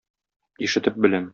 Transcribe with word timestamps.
Ишетеп 0.69 0.99
беләм. 1.07 1.29